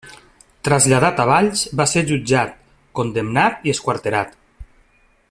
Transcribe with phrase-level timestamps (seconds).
[0.67, 2.57] Traslladat a Valls va ser jutjat,
[3.01, 4.37] condemnat i esquarterat.